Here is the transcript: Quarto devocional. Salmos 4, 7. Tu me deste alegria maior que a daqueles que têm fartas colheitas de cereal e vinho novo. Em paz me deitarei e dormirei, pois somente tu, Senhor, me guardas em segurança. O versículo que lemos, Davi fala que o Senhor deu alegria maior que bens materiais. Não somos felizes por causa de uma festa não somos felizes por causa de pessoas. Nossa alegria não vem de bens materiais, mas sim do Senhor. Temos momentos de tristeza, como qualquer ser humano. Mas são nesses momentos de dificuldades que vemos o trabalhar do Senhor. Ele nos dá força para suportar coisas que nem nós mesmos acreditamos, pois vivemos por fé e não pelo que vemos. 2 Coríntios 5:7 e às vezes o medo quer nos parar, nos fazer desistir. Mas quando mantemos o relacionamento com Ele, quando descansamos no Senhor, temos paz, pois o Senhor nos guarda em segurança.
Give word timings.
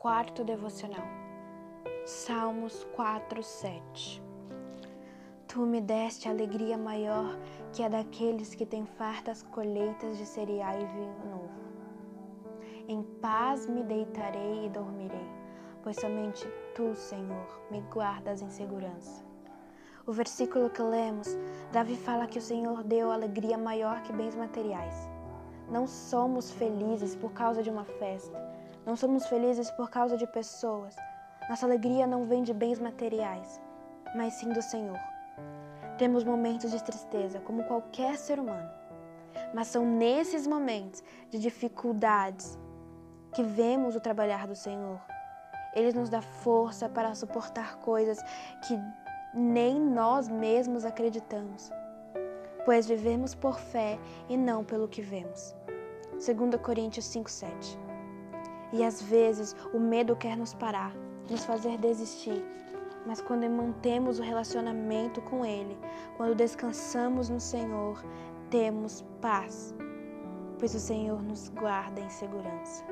Quarto 0.00 0.42
devocional. 0.42 1.06
Salmos 2.06 2.84
4, 2.96 3.42
7. 3.42 4.22
Tu 5.46 5.60
me 5.60 5.78
deste 5.78 6.26
alegria 6.26 6.78
maior 6.78 7.38
que 7.70 7.82
a 7.82 7.88
daqueles 7.90 8.54
que 8.54 8.64
têm 8.64 8.86
fartas 8.86 9.42
colheitas 9.42 10.16
de 10.16 10.24
cereal 10.24 10.72
e 10.80 10.86
vinho 10.86 11.30
novo. 11.30 11.50
Em 12.88 13.02
paz 13.20 13.66
me 13.66 13.82
deitarei 13.82 14.64
e 14.64 14.70
dormirei, 14.70 15.28
pois 15.82 15.96
somente 15.96 16.48
tu, 16.74 16.94
Senhor, 16.94 17.60
me 17.70 17.82
guardas 17.92 18.40
em 18.40 18.48
segurança. 18.48 19.22
O 20.06 20.12
versículo 20.12 20.70
que 20.70 20.80
lemos, 20.80 21.36
Davi 21.72 21.94
fala 21.94 22.26
que 22.26 22.38
o 22.38 22.42
Senhor 22.42 22.82
deu 22.84 23.12
alegria 23.12 23.58
maior 23.58 24.00
que 24.00 24.14
bens 24.14 24.34
materiais. 24.34 24.94
Não 25.70 25.86
somos 25.86 26.50
felizes 26.52 27.14
por 27.14 27.32
causa 27.32 27.62
de 27.62 27.68
uma 27.68 27.84
festa 27.84 28.48
não 28.86 28.96
somos 28.96 29.26
felizes 29.26 29.70
por 29.72 29.90
causa 29.90 30.16
de 30.16 30.26
pessoas. 30.26 30.96
Nossa 31.48 31.66
alegria 31.66 32.06
não 32.06 32.24
vem 32.24 32.42
de 32.42 32.54
bens 32.54 32.78
materiais, 32.78 33.60
mas 34.16 34.34
sim 34.34 34.48
do 34.50 34.62
Senhor. 34.62 34.98
Temos 35.98 36.24
momentos 36.24 36.70
de 36.70 36.82
tristeza, 36.82 37.40
como 37.40 37.64
qualquer 37.64 38.16
ser 38.16 38.38
humano. 38.38 38.70
Mas 39.54 39.68
são 39.68 39.84
nesses 39.84 40.46
momentos 40.46 41.02
de 41.28 41.38
dificuldades 41.38 42.58
que 43.34 43.42
vemos 43.42 43.94
o 43.94 44.00
trabalhar 44.00 44.46
do 44.46 44.56
Senhor. 44.56 45.00
Ele 45.74 45.92
nos 45.92 46.08
dá 46.08 46.22
força 46.22 46.88
para 46.88 47.14
suportar 47.14 47.76
coisas 47.76 48.18
que 48.66 48.78
nem 49.34 49.78
nós 49.78 50.28
mesmos 50.28 50.84
acreditamos, 50.84 51.70
pois 52.64 52.86
vivemos 52.86 53.34
por 53.34 53.58
fé 53.60 53.98
e 54.28 54.36
não 54.36 54.64
pelo 54.64 54.88
que 54.88 55.02
vemos. 55.02 55.54
2 56.12 56.60
Coríntios 56.60 57.04
5:7 57.06 57.89
e 58.72 58.84
às 58.84 59.00
vezes 59.02 59.54
o 59.72 59.78
medo 59.78 60.16
quer 60.16 60.36
nos 60.36 60.54
parar, 60.54 60.92
nos 61.28 61.44
fazer 61.44 61.78
desistir. 61.78 62.44
Mas 63.06 63.20
quando 63.20 63.48
mantemos 63.48 64.18
o 64.18 64.22
relacionamento 64.22 65.20
com 65.22 65.44
Ele, 65.44 65.76
quando 66.16 66.34
descansamos 66.34 67.28
no 67.28 67.40
Senhor, 67.40 68.02
temos 68.50 69.04
paz, 69.20 69.74
pois 70.58 70.74
o 70.74 70.80
Senhor 70.80 71.22
nos 71.22 71.48
guarda 71.48 72.00
em 72.00 72.10
segurança. 72.10 72.84